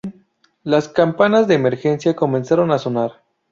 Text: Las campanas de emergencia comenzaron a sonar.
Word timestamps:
Las 0.63 0.89
campanas 0.89 1.47
de 1.47 1.53
emergencia 1.53 2.15
comenzaron 2.15 2.71
a 2.71 2.79
sonar. 2.79 3.21